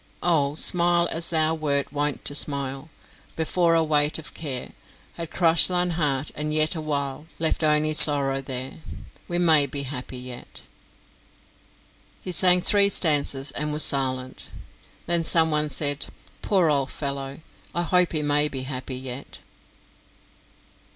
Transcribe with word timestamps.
"Oh, 0.23 0.55
smile 0.55 1.07
as 1.11 1.29
thou 1.29 1.53
wert 1.53 1.93
wont 1.93 2.25
to 2.25 2.33
smile, 2.33 2.89
Before 3.35 3.75
a 3.75 3.83
weight 3.83 4.17
of 4.17 4.33
care 4.33 4.71
Had 5.13 5.29
crushed 5.29 5.67
thine 5.67 5.91
heart, 5.91 6.31
and 6.33 6.51
yet 6.51 6.73
awhile 6.75 7.27
Left 7.37 7.63
only 7.63 7.93
sorrow 7.93 8.41
there; 8.41 8.79
We 9.27 9.37
may 9.37 9.67
be 9.67 9.83
happy 9.83 10.17
yet." 10.17 10.63
He 12.19 12.31
sang 12.31 12.61
three 12.61 12.89
stanzas, 12.89 13.51
and 13.51 13.71
was 13.71 13.83
silent. 13.83 14.49
Then 15.05 15.23
someone 15.23 15.69
said: 15.69 16.07
"Poor 16.41 16.67
old 16.67 16.89
fellow; 16.89 17.41
I 17.75 17.83
hope 17.83 18.13
he 18.13 18.23
may 18.23 18.47
be 18.47 18.63
happy 18.63 18.95
yet." 18.97 19.41